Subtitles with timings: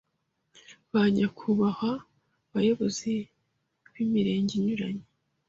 [0.91, 1.91] Ba nyakubahwa
[2.53, 3.13] bayobozi
[3.93, 5.05] b’imirenge inyuranye,